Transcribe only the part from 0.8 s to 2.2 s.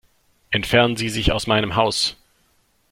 Sie sich aus meinem Haus.